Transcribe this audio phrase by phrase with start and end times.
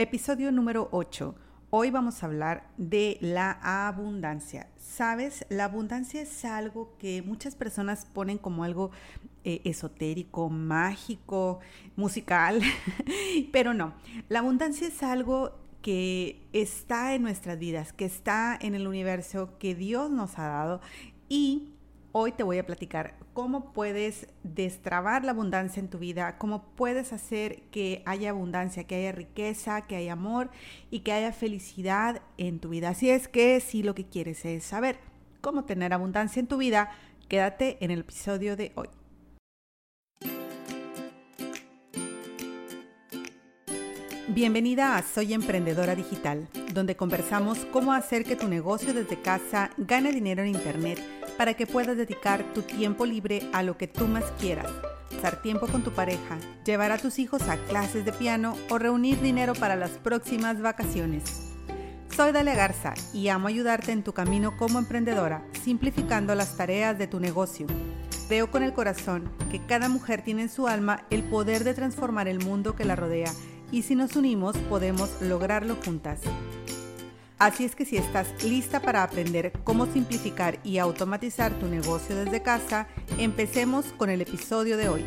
[0.00, 1.34] Episodio número 8.
[1.68, 3.50] Hoy vamos a hablar de la
[3.86, 4.70] abundancia.
[4.78, 8.92] Sabes, la abundancia es algo que muchas personas ponen como algo
[9.44, 11.60] eh, esotérico, mágico,
[11.96, 12.62] musical,
[13.52, 13.92] pero no.
[14.30, 19.74] La abundancia es algo que está en nuestras vidas, que está en el universo que
[19.74, 20.80] Dios nos ha dado
[21.28, 21.74] y
[22.12, 27.12] Hoy te voy a platicar cómo puedes destrabar la abundancia en tu vida, cómo puedes
[27.12, 30.50] hacer que haya abundancia, que haya riqueza, que haya amor
[30.90, 32.88] y que haya felicidad en tu vida.
[32.88, 34.98] Así es que si lo que quieres es saber
[35.40, 36.90] cómo tener abundancia en tu vida,
[37.28, 38.88] quédate en el episodio de hoy.
[44.32, 50.12] Bienvenida a Soy Emprendedora Digital, donde conversamos cómo hacer que tu negocio desde casa gane
[50.12, 51.02] dinero en Internet
[51.36, 54.70] para que puedas dedicar tu tiempo libre a lo que tú más quieras,
[55.12, 59.20] pasar tiempo con tu pareja, llevar a tus hijos a clases de piano o reunir
[59.20, 61.24] dinero para las próximas vacaciones.
[62.14, 67.08] Soy Dalia Garza y amo ayudarte en tu camino como emprendedora, simplificando las tareas de
[67.08, 67.66] tu negocio.
[68.28, 72.28] Veo con el corazón que cada mujer tiene en su alma el poder de transformar
[72.28, 73.32] el mundo que la rodea
[73.72, 76.20] y si nos unimos podemos lograrlo juntas.
[77.38, 82.42] Así es que si estás lista para aprender cómo simplificar y automatizar tu negocio desde
[82.42, 85.04] casa, empecemos con el episodio de hoy.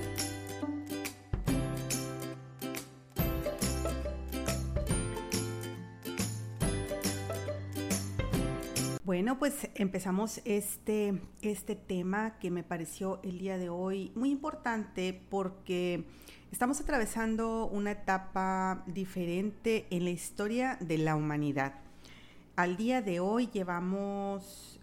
[9.06, 15.14] Bueno, pues empezamos este, este tema que me pareció el día de hoy muy importante
[15.30, 16.06] porque
[16.54, 21.74] Estamos atravesando una etapa diferente en la historia de la humanidad.
[22.56, 24.80] Al día de hoy llevamos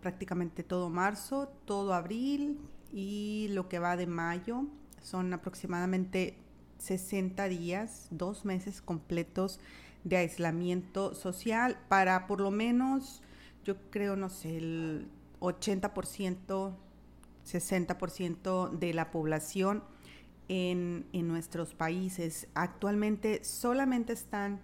[0.00, 2.58] prácticamente todo marzo, todo abril
[2.90, 4.64] y lo que va de mayo.
[5.02, 6.38] Son aproximadamente
[6.78, 9.60] 60 días, dos meses completos
[10.04, 13.22] de aislamiento social para por lo menos,
[13.62, 16.72] yo creo, no sé, el 80%,
[17.44, 19.82] 60% de la población
[20.48, 22.48] en, nuestros países.
[22.54, 24.60] Actualmente solamente están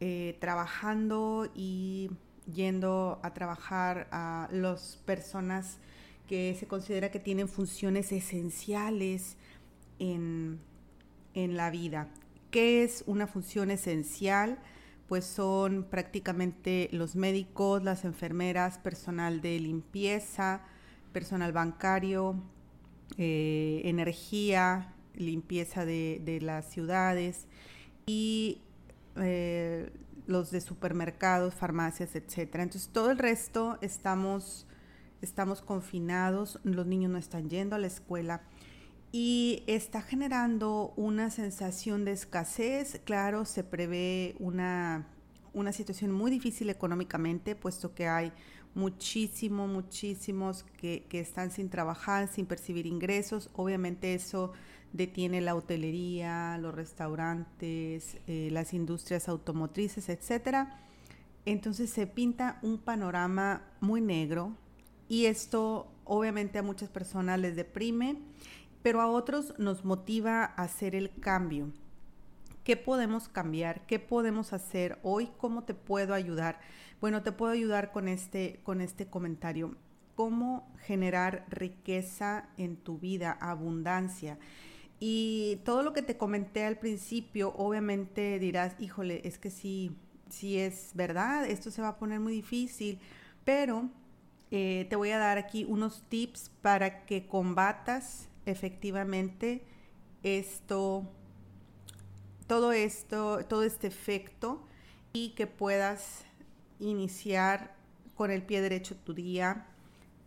[0.00, 2.10] eh, trabajando y
[2.52, 5.78] yendo a trabajar a las personas
[6.26, 9.36] que se considera que tienen funciones esenciales
[9.98, 10.60] en,
[11.34, 12.08] en la vida.
[12.50, 14.58] ¿Qué es una función esencial?
[15.08, 20.62] Pues son prácticamente los médicos, las enfermeras, personal de limpieza,
[21.12, 22.42] personal bancario,
[23.16, 27.46] eh, energía, limpieza de, las ciudades
[28.06, 28.62] y
[29.16, 29.90] eh,
[30.26, 32.62] los de supermercados, farmacias, etcétera.
[32.62, 34.66] Entonces todo el resto estamos,
[35.22, 38.42] estamos confinados, los niños no están yendo a la escuela
[39.10, 43.00] y está generando una sensación de escasez.
[43.04, 45.06] Claro, se prevé una,
[45.54, 48.32] una situación muy difícil económicamente, puesto que hay
[48.74, 53.50] muchísimos, muchísimos que, que, están sin trabajar, sin percibir ingresos.
[53.54, 54.52] Obviamente eso
[54.92, 60.80] detiene la hotelería, los restaurantes, eh, las industrias automotrices, etcétera.
[61.44, 64.52] Entonces se pinta un panorama muy negro
[65.08, 68.18] y esto obviamente a muchas personas les deprime,
[68.82, 71.72] pero a otros nos motiva a hacer el cambio.
[72.64, 73.86] ¿Qué podemos cambiar?
[73.86, 75.30] ¿Qué podemos hacer hoy?
[75.38, 76.60] ¿Cómo te puedo ayudar?
[77.00, 79.74] Bueno, te puedo ayudar con este, con este comentario.
[80.14, 84.38] ¿Cómo generar riqueza en tu vida, abundancia?
[85.00, 89.96] Y todo lo que te comenté al principio, obviamente dirás, híjole, es que sí,
[90.28, 92.98] sí es verdad, esto se va a poner muy difícil,
[93.44, 93.88] pero
[94.50, 99.62] eh, te voy a dar aquí unos tips para que combatas efectivamente
[100.22, 101.04] esto,
[102.46, 104.66] todo esto, todo este efecto
[105.12, 106.24] y que puedas
[106.80, 107.76] iniciar
[108.14, 109.66] con el pie derecho tu día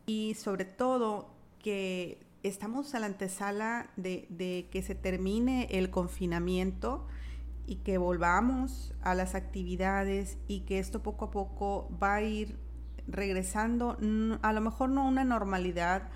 [0.05, 7.05] y sobre todo que estamos a la antesala de, que se termine el confinamiento
[7.67, 12.57] y que volvamos a las actividades y que esto poco a poco va a ir
[13.07, 13.97] regresando,
[14.41, 16.09] a lo mejor no una normalidad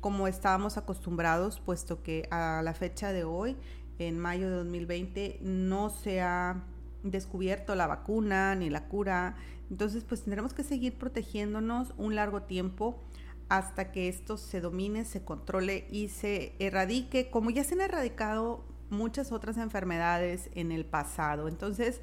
[0.00, 3.56] como estábamos acostumbrados, puesto que a la fecha de hoy,
[3.98, 6.62] en mayo de 2020, no se ha
[7.02, 9.36] descubierto la vacuna ni la cura.
[9.70, 13.00] Entonces, pues tendremos que seguir protegiéndonos un largo tiempo
[13.48, 18.64] hasta que esto se domine, se controle y se erradique, como ya se han erradicado
[18.90, 21.48] muchas otras enfermedades en el pasado.
[21.48, 22.00] Entonces,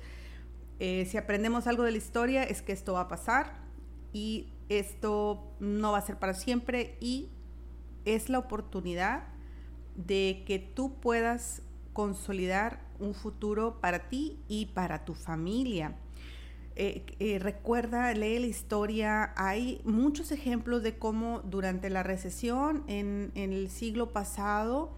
[0.79, 3.61] eh, si aprendemos algo de la historia, es que esto va a pasar
[4.11, 7.29] y esto no va a ser para siempre y
[8.05, 9.23] es la oportunidad
[9.95, 11.61] de que tú puedas
[11.93, 15.95] consolidar un futuro para ti y para tu familia.
[16.75, 23.31] Eh, eh, recuerda, lee la historia, hay muchos ejemplos de cómo durante la recesión en,
[23.35, 24.97] el siglo pasado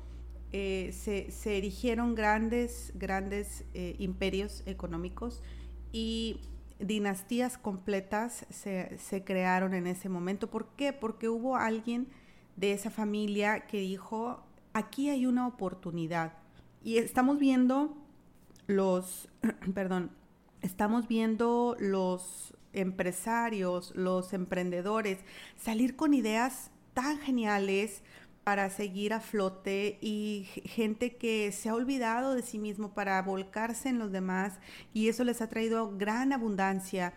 [0.54, 5.44] eh, se, erigieron grandes, grandes imperios económicos
[5.92, 6.40] y
[6.80, 10.50] dinastías completas se, se, crearon en ese momento.
[10.50, 10.94] ¿Por qué?
[10.94, 12.08] Porque hubo alguien
[12.56, 16.34] de esa familia que dijo, aquí hay una oportunidad.
[16.84, 17.98] Y estamos viendo
[18.68, 19.28] los,
[19.74, 20.12] perdón,
[20.66, 25.20] estamos viendo los empresarios, los emprendedores
[25.56, 28.02] salir con ideas tan geniales
[28.44, 33.90] para seguir a flote y gente que se ha olvidado de sí mismo para volcarse
[33.90, 34.60] en los demás
[34.94, 37.14] y eso les ha traído gran abundancia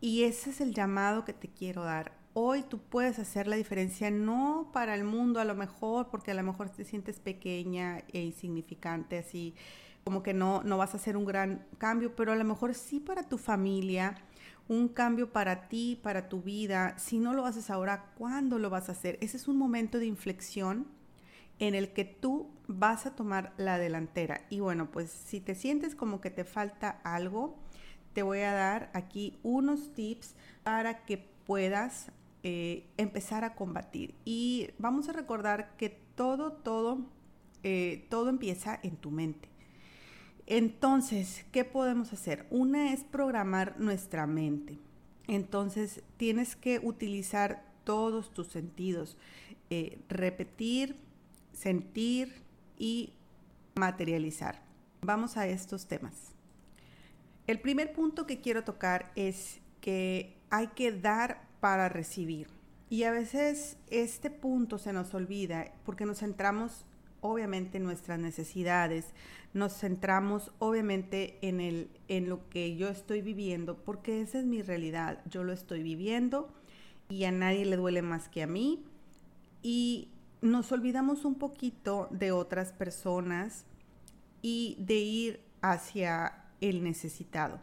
[0.00, 2.12] y ese es el llamado que te quiero dar.
[2.34, 6.34] Hoy tú puedes hacer la diferencia, no para el mundo a lo mejor, porque a
[6.34, 9.54] lo mejor te sientes pequeña e insignificante así
[10.04, 13.00] como que no, no vas a hacer un gran cambio, pero a lo mejor sí
[13.00, 14.16] para tu familia,
[14.68, 16.96] un cambio para ti, para tu vida.
[16.98, 19.18] Si no lo haces ahora, ¿cuándo lo vas a hacer?
[19.20, 20.86] Ese es un momento de inflexión
[21.58, 24.42] en el que tú vas a tomar la delantera.
[24.50, 27.56] Y bueno, pues si te sientes como que te falta algo,
[28.12, 32.10] te voy a dar aquí unos tips para que puedas
[32.42, 34.14] eh, empezar a combatir.
[34.24, 37.06] Y vamos a recordar que todo, todo,
[37.62, 39.53] eh, todo empieza en tu mente.
[40.46, 42.46] Entonces, ¿qué podemos hacer?
[42.50, 44.78] Una es programar nuestra mente.
[45.26, 49.16] Entonces, tienes que utilizar todos tus sentidos,
[49.70, 50.96] eh, repetir,
[51.52, 52.42] sentir
[52.76, 53.14] y
[53.74, 54.62] materializar.
[55.00, 56.34] Vamos a estos temas.
[57.46, 62.48] El primer punto que quiero tocar es que hay que dar para recibir.
[62.90, 66.86] Y a veces este punto se nos olvida porque nos centramos
[67.24, 69.06] obviamente en nuestras necesidades,
[69.54, 74.60] nos centramos obviamente en, el, en lo que yo estoy viviendo, porque esa es mi
[74.60, 76.52] realidad, yo lo estoy viviendo
[77.08, 78.84] y a nadie le duele más que a mí.
[79.62, 80.10] Y
[80.42, 83.64] nos olvidamos un poquito de otras personas
[84.42, 87.58] y de ir hacia el necesitado.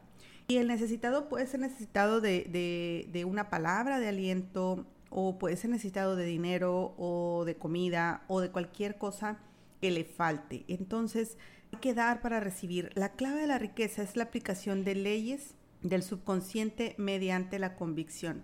[0.48, 5.70] Y el necesitado puede ser necesitado de, de una palabra de aliento o puede ser
[5.70, 9.38] necesitado de dinero o de comida o de cualquier cosa
[9.82, 10.64] que le falte.
[10.68, 11.38] Entonces,
[11.74, 12.92] hay que dar para recibir.
[12.96, 18.44] La clave de la riqueza es la aplicación de leyes del subconsciente mediante la convicción.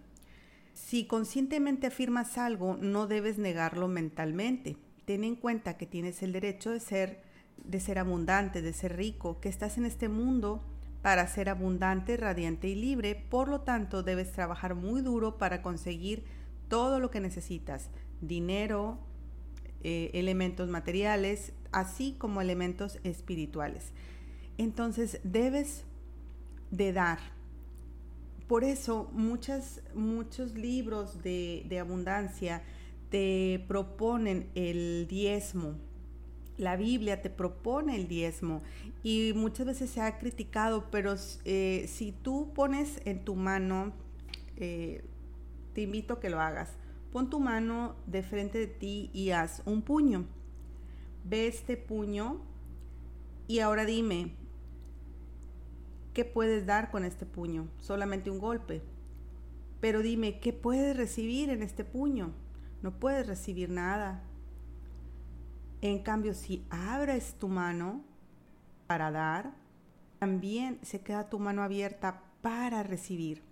[0.74, 4.78] Si conscientemente afirmas algo, no debes negarlo mentalmente.
[5.06, 7.28] Ten en cuenta que tienes el derecho de ser
[7.64, 10.64] de ser abundante, de ser rico, que estás en este mundo
[11.02, 16.24] para ser abundante, radiante y libre, por lo tanto debes trabajar muy duro para conseguir
[16.68, 17.90] todo lo que necesitas,
[18.22, 19.00] dinero,
[19.84, 23.92] eh, elementos materiales, así como elementos espirituales.
[24.58, 25.84] Entonces debes
[26.72, 27.20] de dar.
[28.48, 32.64] Por eso muchas, muchos libros de, de abundancia
[33.10, 35.76] te proponen el diezmo.
[36.58, 38.64] La Biblia te propone el diezmo
[39.04, 41.14] y muchas veces se ha criticado, pero
[41.46, 43.94] eh, si tú pones en tu mano,
[44.56, 45.04] eh,
[45.74, 46.72] te invito a que lo hagas
[47.12, 50.26] Pon tu mano de frente de ti y haz un puño.
[51.24, 52.42] Ve este puño
[53.48, 54.34] y ahora dime,
[56.14, 57.68] ¿qué puedes dar con este puño?
[57.80, 58.82] Solamente un golpe.
[59.80, 62.34] Pero dime, ¿qué puedes recibir en este puño?
[62.82, 64.24] No puedes recibir nada.
[65.82, 68.02] En cambio, si abres tu mano
[68.88, 69.54] para dar,
[70.20, 73.47] también se queda tu mano abierta para recibir.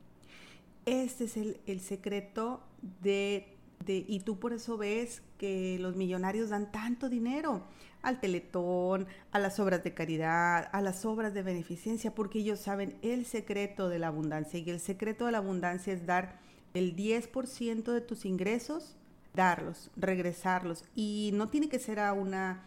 [0.85, 2.61] Este es el, el secreto
[3.01, 7.63] de, y tú por eso ves que los millonarios dan tanto dinero
[8.01, 12.97] al teletón, a las obras de caridad, a las obras de beneficencia, porque ellos saben
[13.01, 14.59] el secreto de la abundancia.
[14.59, 16.39] Y el secreto de la abundancia es dar
[16.75, 18.95] el 10% de tus ingresos,
[19.33, 20.85] darlos, regresarlos.
[20.93, 22.63] Y no tiene que ser a una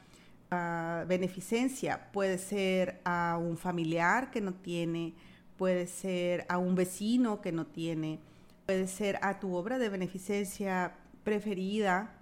[1.06, 5.14] beneficencia, puede ser a un familiar que no tiene,
[5.58, 8.20] puede ser a un vecino que no tiene,
[8.64, 12.14] puede ser a tu obra de beneficencia preferida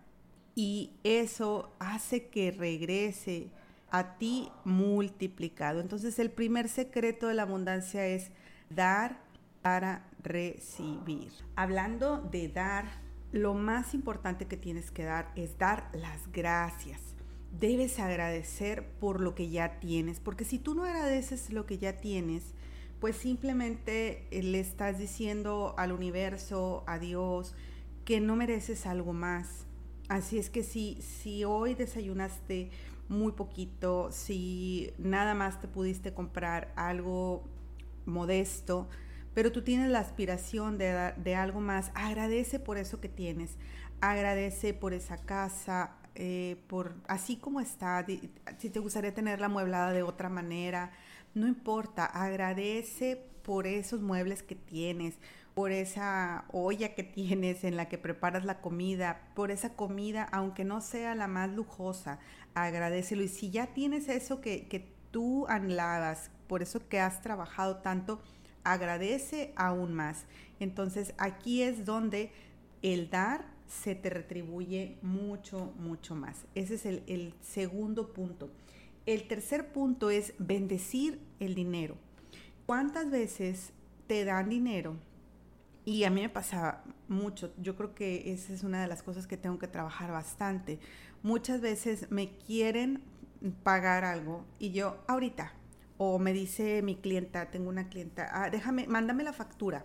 [0.56, 3.50] y eso hace que regrese
[3.90, 5.80] a ti multiplicado.
[5.80, 8.30] Entonces el primer secreto de la abundancia es
[8.70, 9.20] dar
[9.62, 11.30] para recibir.
[11.54, 12.86] Hablando de dar,
[13.32, 17.00] lo más importante que tienes que dar es dar las gracias.
[17.58, 21.98] Debes agradecer por lo que ya tienes, porque si tú no agradeces lo que ya
[21.98, 22.54] tienes,
[23.00, 27.54] pues simplemente eh, le estás diciendo al universo, a Dios,
[28.04, 29.66] que no mereces algo más.
[30.08, 32.70] Así es que si, si hoy desayunaste
[33.08, 37.44] muy poquito, si nada más te pudiste comprar algo
[38.04, 38.88] modesto,
[39.34, 43.56] pero tú tienes la aspiración de, de algo más, agradece por eso que tienes,
[44.00, 48.06] agradece por esa casa, eh, por así como está,
[48.56, 50.90] si te gustaría tenerla amueblada de otra manera,
[51.36, 55.14] no importa, agradece por esos muebles que tienes,
[55.54, 60.64] por esa olla que tienes en la que preparas la comida, por esa comida, aunque
[60.64, 62.18] no sea la más lujosa,
[62.54, 63.22] agradecelo.
[63.22, 68.20] Y si ya tienes eso que, que tú anhelabas, por eso que has trabajado tanto,
[68.64, 70.24] agradece aún más.
[70.58, 72.32] Entonces aquí es donde
[72.82, 76.46] el dar se te retribuye mucho, mucho más.
[76.54, 78.50] Ese es el, segundo punto.
[79.06, 81.96] El tercer punto es bendecir el dinero.
[82.66, 83.72] ¿Cuántas veces
[84.08, 84.96] te dan dinero?
[85.84, 87.54] Y a mí me pasa mucho.
[87.56, 90.80] Yo creo que esa es una de las cosas que tengo que trabajar bastante.
[91.22, 93.00] Muchas veces me quieren
[93.62, 95.52] pagar algo y yo ahorita,
[95.98, 99.84] o me dice mi clienta, tengo una clienta, ah, déjame, mándame la factura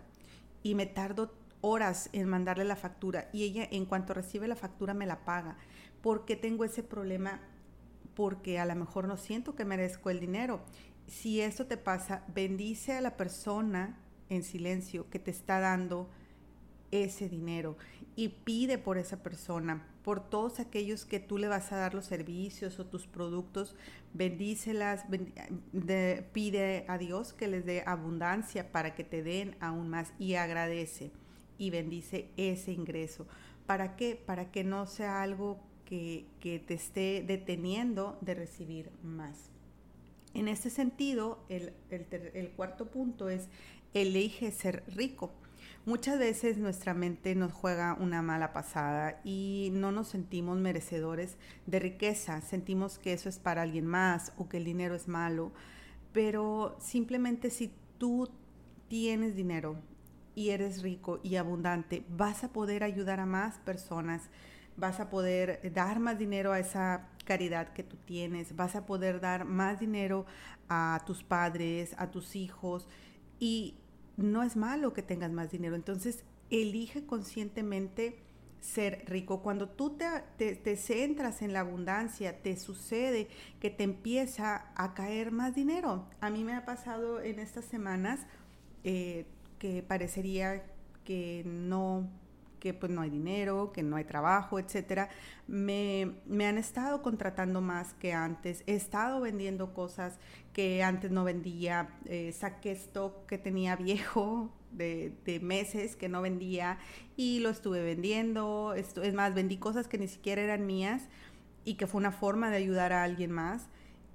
[0.63, 4.95] y me tardo horas en mandarle la factura y ella en cuanto recibe la factura
[4.95, 5.57] me la paga.
[6.01, 7.39] ¿Por qué tengo ese problema?
[8.15, 10.61] Porque a lo mejor no siento que merezco el dinero.
[11.07, 13.97] Si esto te pasa, bendice a la persona
[14.29, 16.09] en silencio que te está dando
[16.91, 17.77] ese dinero
[18.15, 22.05] y pide por esa persona, por todos aquellos que tú le vas a dar los
[22.05, 23.75] servicios o tus productos,
[24.13, 25.05] bendícelas,
[26.33, 31.11] pide a Dios que les dé abundancia para que te den aún más y agradece
[31.57, 33.27] y bendice ese ingreso.
[33.65, 34.15] ¿Para qué?
[34.15, 35.59] Para que no sea algo
[35.91, 39.49] que, te esté deteniendo de recibir más.
[40.33, 41.73] En este sentido, el,
[42.55, 43.49] cuarto punto es
[43.93, 45.31] elige ser rico.
[45.85, 51.79] Muchas veces nuestra mente nos juega una mala pasada y no nos sentimos merecedores de
[51.79, 55.51] riqueza, sentimos que eso es para alguien más o que el dinero es malo,
[56.13, 58.29] pero simplemente si tú
[58.87, 59.75] tienes dinero,
[60.35, 64.29] y eres rico y abundante, vas a poder ayudar a más personas,
[64.81, 69.21] vas a poder dar más dinero a esa caridad que tú tienes, vas a poder
[69.21, 70.25] dar más dinero
[70.67, 72.87] a tus padres, a tus hijos
[73.39, 73.75] y
[74.17, 75.75] no es malo que tengas más dinero.
[75.75, 78.17] Entonces, elige conscientemente
[78.59, 79.43] ser rico.
[79.43, 83.27] Cuando tú te, centras en la abundancia, te sucede
[83.59, 86.07] que te empieza a caer más dinero.
[86.21, 88.19] A mí me ha pasado en estas semanas,
[88.83, 89.25] eh,
[89.59, 90.63] que parecería
[91.03, 92.09] que no
[92.61, 95.09] que pues no hay dinero, que no hay trabajo, etcétera,
[95.47, 96.13] me,
[96.47, 100.19] han estado contratando más que antes, he estado vendiendo cosas
[100.53, 106.21] que antes no vendía, eh, saqué stock que tenía viejo de, de, meses que no
[106.21, 106.77] vendía
[107.17, 111.09] y lo estuve vendiendo, esto, es más, vendí cosas que ni siquiera eran mías
[111.65, 113.67] y que fue una forma de ayudar a alguien más.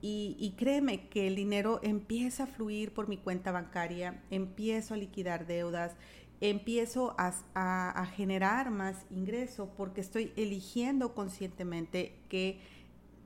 [0.09, 5.47] Y, créeme que el dinero empieza a fluir por mi cuenta bancaria, empiezo a liquidar
[5.47, 5.97] deudas,
[6.41, 12.61] empiezo a, generar más ingreso porque estoy eligiendo conscientemente que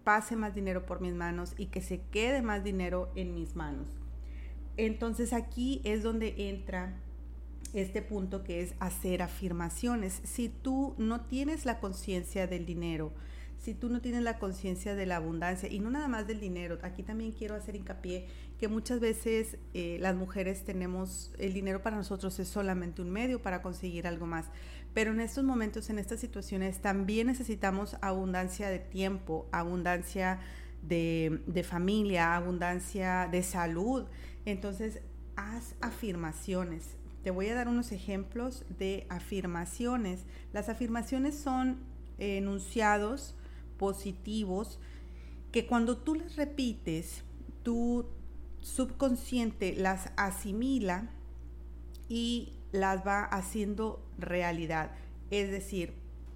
[0.04, 3.88] pase más dinero por mis manos y que se quede más dinero en mis manos.
[4.76, 6.94] Entonces aquí es donde entra
[7.74, 10.20] este punto que es hacer afirmaciones.
[10.24, 13.12] Si tú no tienes la conciencia del dinero,
[13.60, 16.78] si tú no tienes la conciencia de la abundancia y no nada más del dinero,
[16.82, 18.26] aquí también quiero hacer hincapié
[18.58, 23.42] que muchas veces eh, las mujeres tenemos, el dinero para nosotros es solamente un medio
[23.42, 24.46] para conseguir algo más,
[24.94, 30.40] pero en estos momentos, en estas situaciones, también necesitamos abundancia de tiempo, abundancia
[30.82, 34.06] de, de familia, abundancia de salud.
[34.46, 35.00] Entonces,
[35.36, 36.96] haz afirmaciones.
[37.22, 40.24] Te voy a dar unos ejemplos de afirmaciones.
[40.54, 41.78] Las afirmaciones son
[42.18, 43.36] enunciados
[43.80, 44.78] positivos
[45.52, 47.24] que cuando tú las repites,
[47.62, 48.04] tu
[48.60, 51.08] subconsciente las asimila
[52.06, 54.90] y las va haciendo realidad.
[55.30, 55.94] Es decir,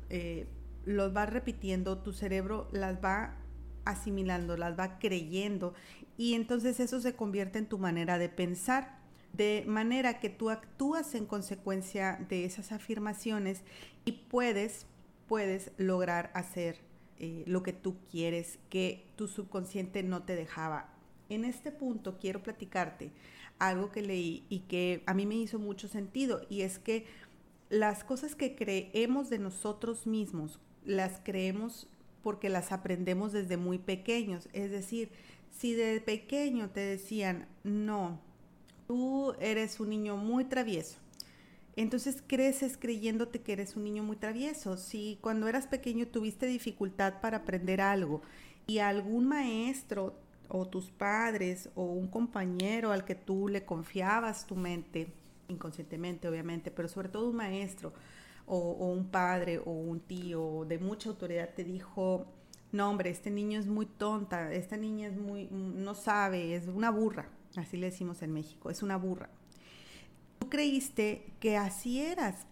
[0.09, 0.47] eh,
[0.87, 3.37] los va repitiendo, tu cerebro las va
[3.85, 5.75] asimilando, las va creyendo
[6.17, 9.01] y entonces eso se convierte en tu manera de pensar,
[9.35, 13.65] de manera que tú actúas en consecuencia de esas afirmaciones
[14.07, 14.87] y puedes,
[15.29, 20.89] puedes lograr hacer eh, lo que tú quieres, que tu subconsciente no te dejaba.
[21.29, 23.11] En este punto quiero platicarte
[23.59, 27.07] algo que leí y que a mí me hizo mucho sentido y es que
[27.71, 31.89] las cosas que creemos de nosotros mismos, las creemos
[32.23, 34.49] porque las aprendemos desde muy pequeños.
[34.53, 35.11] Es decir,
[35.51, 38.21] si de pequeño te decían, no,
[38.87, 40.99] tú eres un niño muy travieso,
[41.83, 44.77] entonces creces creyéndote que eres un niño muy travieso.
[44.77, 48.23] Si cuando eras pequeño tuviste dificultad para aprender algo
[48.67, 50.15] y algún maestro
[50.49, 55.13] o tus padres o un compañero al que tú le confiabas tu mente,
[55.49, 57.93] inconscientemente obviamente, pero sobre todo un maestro
[58.47, 58.59] o,
[58.93, 62.27] un padre o un tío de mucha autoridad te dijo,
[62.73, 66.91] no hombre, este niño es muy tonta, esta niña es muy, no sabe, es una
[66.91, 69.31] burra, así le decimos en México, es una burra.
[70.55, 72.47] Creíste que así eras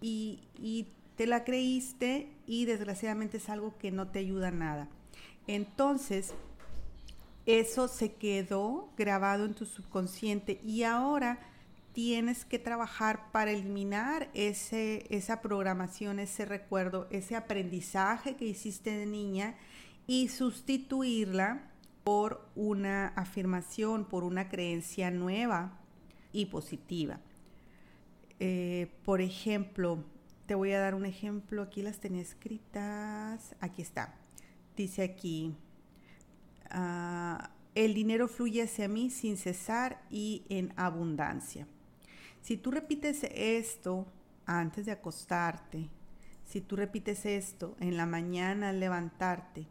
[0.00, 0.86] y, y
[1.16, 4.86] te la creíste y desgraciadamente es algo que no te ayuda nada.
[5.48, 6.34] Entonces,
[7.46, 11.40] eso se quedó grabado en tu subconsciente y ahora
[11.92, 19.06] tienes que trabajar para eliminar ese, esa programación, ese recuerdo, ese aprendizaje que hiciste de
[19.06, 19.56] niña
[20.06, 21.72] y sustituirla
[22.04, 25.76] por una afirmación, por una creencia nueva
[26.32, 27.18] y positiva.
[28.40, 30.04] Eh, por ejemplo,
[30.46, 34.14] te voy a dar un ejemplo, aquí las tenía escritas, aquí está.
[34.76, 35.54] Dice aquí,
[36.70, 41.66] ah, el dinero fluye hacia mí sin cesar y en abundancia.
[42.40, 44.06] Si tú repites esto
[44.46, 45.88] antes de acostarte,
[46.44, 49.66] si tú repites esto en la mañana al levantarte,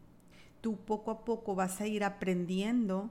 [0.60, 3.10] tú poco a poco vas a ir aprendiendo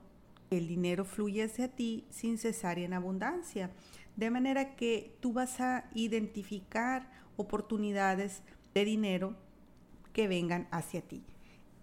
[0.50, 3.72] que el dinero fluye hacia ti sin cesar y en abundancia.
[4.18, 8.42] De manera que tú vas a identificar oportunidades
[8.74, 9.36] de dinero
[10.12, 11.24] que vengan hacia ti.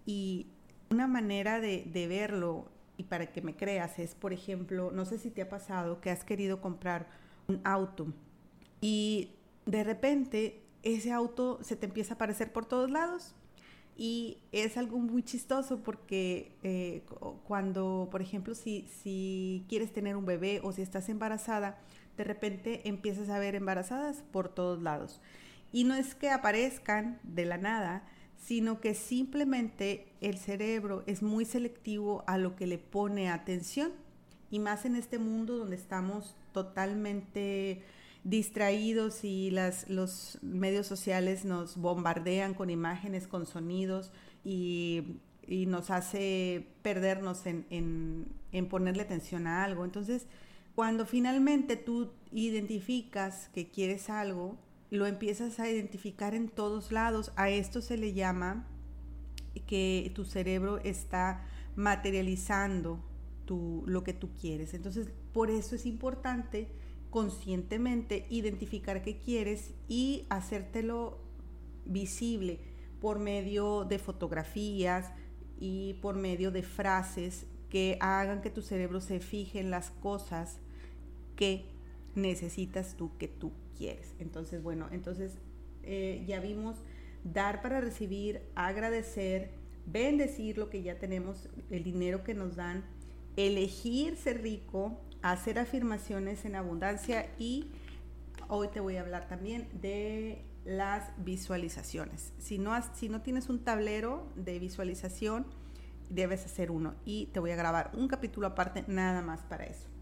[0.05, 0.49] Y
[0.91, 5.19] una manera de, de, verlo y para que me creas es, por ejemplo, no sé
[5.19, 7.09] si te ha pasado que has querido comprar
[7.49, 8.09] un auto
[8.81, 9.31] y
[9.67, 13.35] de repente ese auto se te empieza a aparecer por todos lados
[13.97, 17.03] y es algo muy chistoso porque eh,
[17.47, 21.79] cuando, por ejemplo, si, si quieres tener un bebé o si estás embarazada,
[22.17, 25.21] de repente empiezas a ver embarazadas por todos lados.
[25.73, 28.05] Y no es que aparezcan de la nada,
[28.37, 33.93] sino que simplemente el cerebro es muy selectivo a lo que le pone atención.
[34.51, 37.83] Y más en este mundo donde estamos totalmente
[38.23, 44.13] distraídos y las, los medios sociales nos bombardean con imágenes, con sonidos
[44.45, 47.67] y, nos hace perdernos en,
[48.51, 49.85] en ponerle atención a algo.
[49.85, 50.27] Entonces,
[50.75, 54.59] cuando finalmente tú identificas que quieres algo,
[54.91, 57.33] lo empiezas a identificar en todos lados.
[57.37, 58.67] A esto se le llama
[59.67, 63.01] que tu cerebro está materializando
[63.87, 64.75] lo que tú quieres.
[64.75, 66.69] Entonces, por eso es importante
[67.11, 71.19] conscientemente identificar qué quieres y hacértelo
[71.85, 72.61] visible
[73.01, 75.13] por medio de fotografías
[75.61, 80.59] y por medio de frases que hagan que tu cerebro se fije en las cosas
[81.37, 81.67] que
[82.15, 84.15] necesitas tú, que tú quieres.
[84.19, 85.39] Entonces, bueno, entonces
[85.83, 86.77] eh, ya vimos
[87.25, 89.51] dar para recibir, agradecer,
[89.87, 92.85] bendecir lo que ya tenemos, el dinero que nos dan,
[93.37, 97.71] elegir ser rico, hacer afirmaciones en abundancia y
[98.49, 102.33] hoy te voy a hablar también de las visualizaciones.
[102.39, 105.47] Si no, si no tienes un tablero de visualización,
[106.11, 109.94] debes hacer uno y te voy a grabar un capítulo aparte nada más para eso.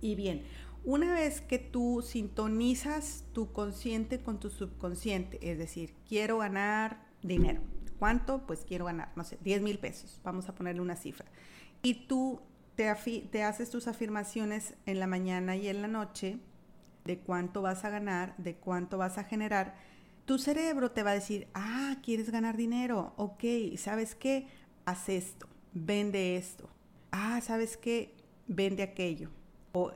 [0.00, 0.44] Y bien,
[0.84, 7.60] una vez que tú sintonizas tu consciente con tu subconsciente, es decir, quiero ganar dinero.
[7.98, 8.46] ¿Cuánto?
[8.46, 10.20] Pues quiero ganar, no sé, 10 mil pesos.
[10.22, 11.26] Vamos a ponerle una cifra.
[11.82, 12.40] Y tú
[12.76, 16.38] te, haces tus afirmaciones en la mañana y en la noche
[17.04, 19.74] de cuánto vas a ganar, de cuánto vas a generar.
[20.26, 23.44] Tu cerebro te va a decir, ah, quieres ganar dinero, ok,
[23.76, 24.46] ¿sabes qué?
[24.84, 26.68] Haz esto, vende esto.
[27.10, 28.14] Ah, ¿sabes qué?
[28.46, 29.30] Vende aquello.
[29.72, 29.92] O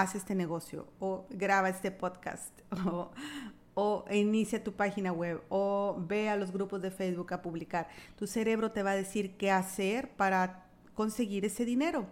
[0.00, 2.52] haz este negocio o graba este podcast
[3.74, 7.88] o, inicia tu página web o ve a los grupos de Facebook a publicar.
[8.16, 12.06] Tu cerebro te va a decir qué hacer para conseguir ese dinero.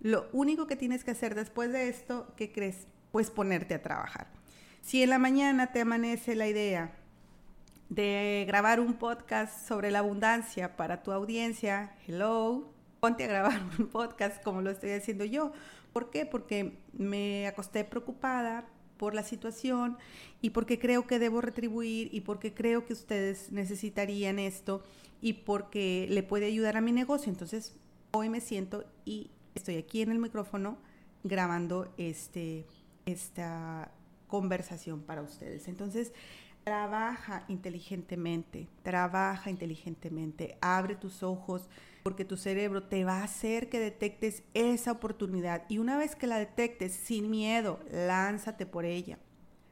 [0.00, 2.86] Lo único que tienes que hacer después de esto, ¿qué crees?
[3.10, 4.28] Pues ponerte a trabajar.
[4.80, 6.92] Si en la mañana te amanece la idea
[7.88, 13.88] de grabar un podcast sobre la abundancia para tu audiencia, hello, ponte a grabar un
[13.88, 15.52] podcast como lo estoy haciendo yo
[15.98, 16.26] ¿Por qué?
[16.26, 19.98] Porque me acosté preocupada por la situación
[20.40, 24.84] y porque creo que debo retribuir y porque creo que ustedes necesitarían esto
[25.20, 27.32] y porque le puede ayudar a mi negocio.
[27.32, 27.74] Entonces,
[28.12, 30.78] hoy me siento y estoy aquí en el micrófono
[31.24, 32.64] grabando este,
[33.04, 33.90] esta
[34.28, 35.66] conversación para ustedes.
[35.66, 36.12] Entonces,
[36.68, 41.70] trabaja inteligentemente, trabaja inteligentemente, abre tus ojos,
[42.02, 46.26] porque tu cerebro te va a hacer que detectes esa oportunidad y una vez que
[46.26, 49.18] la detectes sin miedo, lánzate por ella.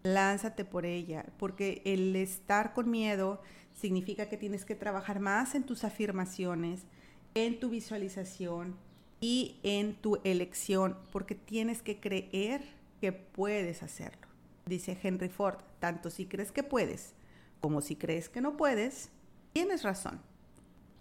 [0.05, 3.43] Lánzate por ella, porque el estar con miedo
[3.75, 6.87] significa que tienes que trabajar más en tus afirmaciones
[7.35, 8.75] en tu visualización
[9.21, 12.63] y en tu elección, porque tienes que creer
[13.03, 14.26] que puedes hacerlo.
[14.67, 17.15] Dice Henry Ford, tanto si crees que puedes
[17.61, 19.11] como si crees que no puedes,
[19.53, 20.21] tienes razón.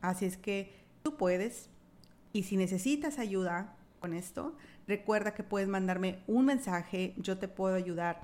[0.02, 0.74] Así es que
[1.04, 1.70] tú puedes
[2.34, 4.56] y si necesitas ayuda con esto,
[4.88, 8.22] recuerda que puedes mandarme un mensaje, yo te puedo ayudar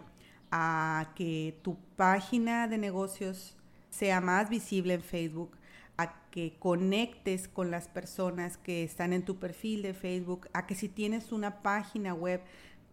[0.51, 3.55] a que tu página de negocios
[3.89, 5.55] sea más visible en Facebook,
[5.97, 10.75] a que conectes con las personas que están en tu perfil de Facebook, a que
[10.75, 12.41] si tienes una página web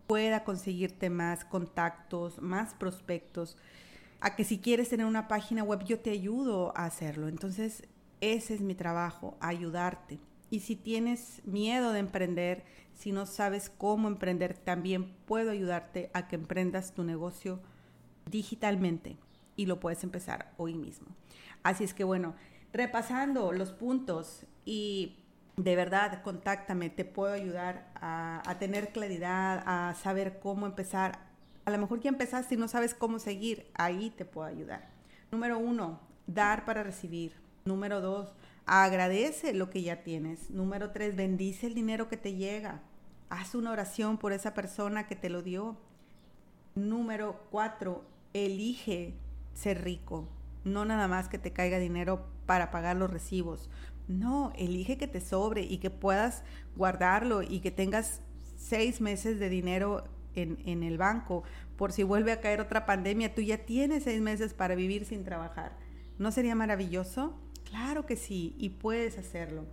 [0.08, 3.58] pueda conseguirte más contactos, más prospectos,
[4.20, 7.28] a que si quieres tener una página web yo te ayudo a hacerlo.
[7.28, 7.84] Entonces,
[8.20, 10.18] ese es mi trabajo, ayudarte.
[10.50, 16.26] Y si tienes miedo de emprender, si no sabes cómo emprender, también puedo ayudarte a
[16.26, 17.60] que emprendas tu negocio
[18.30, 19.18] digitalmente
[19.56, 21.08] y lo puedes empezar hoy mismo.
[21.62, 22.34] Así es que bueno,
[22.72, 25.18] repasando los puntos y
[25.58, 31.18] de verdad, contáctame, te puedo ayudar a, tener claridad, a saber cómo empezar.
[31.64, 34.88] A lo mejor ya empezaste y no sabes cómo seguir, ahí te puedo ayudar.
[35.32, 37.34] Número uno, dar para recibir.
[37.64, 38.32] Número dos,
[38.66, 40.48] agradece lo que ya tienes.
[40.48, 42.80] Número tres, bendice el dinero que te llega.
[43.28, 45.76] Haz una oración por esa persona que te lo dio.
[46.76, 49.16] Número cuatro, elige
[49.54, 50.28] ser rico.
[50.62, 53.68] No nada más que te caiga dinero para pagar los recibos.
[54.08, 56.42] No, elige que te sobre y que puedas
[56.76, 58.22] guardarlo y que tengas
[58.56, 61.42] seis meses de dinero en, el banco
[61.76, 63.34] por si vuelve a caer otra pandemia.
[63.34, 65.76] Tú ya tienes seis meses para vivir sin trabajar.
[66.18, 67.38] ¿No sería maravilloso?
[67.64, 69.66] Claro que sí, y puedes hacerlo.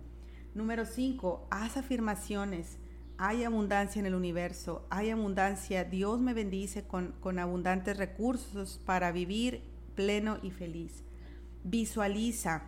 [0.54, 2.78] Número cinco, haz afirmaciones.
[3.18, 5.84] Hay abundancia en el universo, hay abundancia.
[5.84, 9.62] Dios me bendice con abundantes recursos para vivir
[9.94, 11.02] pleno y feliz.
[11.64, 12.64] Visualiza.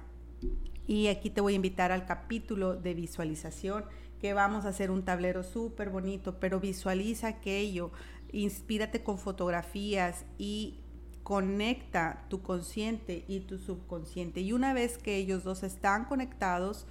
[0.88, 3.84] Y aquí te voy a invitar al capítulo de visualización,
[4.20, 7.92] que vamos a hacer un tablero súper bonito, pero visualiza aquello,
[8.32, 10.80] inspírate con fotografías y
[11.22, 14.40] conecta tu consciente y tu subconsciente.
[14.40, 16.86] Y una vez que ellos dos están conectados,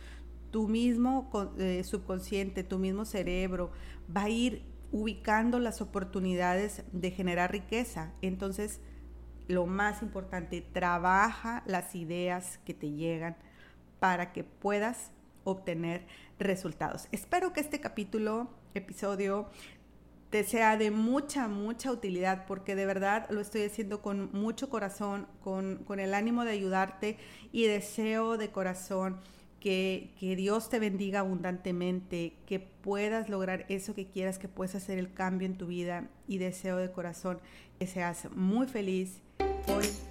[0.51, 3.71] tu mismo eh, subconsciente, tu mismo cerebro
[4.15, 8.13] va a ir ubicando las oportunidades de generar riqueza.
[8.21, 8.79] Entonces,
[9.47, 13.35] lo más importante, trabaja las ideas que te llegan
[13.99, 15.11] para que puedas
[15.43, 16.05] obtener
[16.39, 17.07] resultados.
[17.11, 19.49] Espero que este capítulo, episodio,
[20.29, 25.27] te sea de mucha, mucha utilidad, porque de verdad lo estoy haciendo con mucho corazón,
[25.41, 27.17] con, con el ánimo de ayudarte
[27.51, 29.21] y deseo de corazón
[29.61, 34.99] que, que, Dios te bendiga abundantemente, que puedas lograr eso que quieras, que puedas hacer
[34.99, 37.39] el cambio en tu vida y deseo de corazón
[37.79, 39.21] que seas muy feliz
[39.67, 40.06] hoy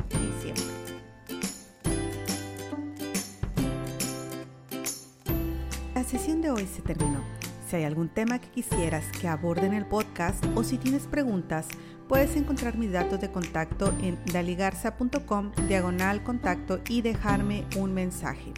[6.07, 7.21] sesión de hoy se terminó.
[7.69, 11.67] Si hay algún tema que quisieras que aborde en el podcast o si tienes preguntas,
[12.09, 18.53] puedes encontrar mis datos de contacto en daligarza.com diagonal contacto y dejarme un mensaje.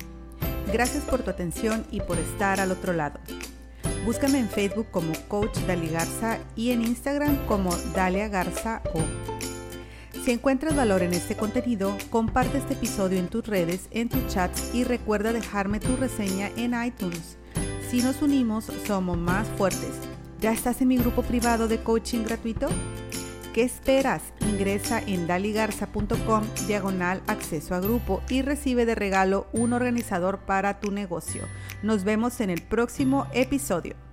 [0.72, 3.18] Gracias por tu atención y por estar al otro lado.
[4.04, 9.37] Búscame en Facebook como Coach Daligarza y en Instagram como Dalia Garza o.
[10.28, 14.74] Si encuentras valor en este contenido, comparte este episodio en tus redes, en tus chats
[14.74, 17.38] y recuerda dejarme tu reseña en iTunes.
[17.88, 19.94] Si nos unimos, somos más fuertes.
[20.38, 22.68] ¿Ya estás en mi grupo privado de coaching gratuito?
[23.54, 24.20] ¿Qué esperas?
[24.40, 30.90] Ingresa en daligarza.com diagonal acceso a grupo y recibe de regalo un organizador para tu
[30.90, 31.44] negocio.
[31.82, 34.07] Nos vemos en el próximo episodio.